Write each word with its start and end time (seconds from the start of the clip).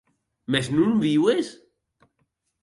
Mès 0.53 0.67
non 0.77 0.95
viues? 1.03 1.53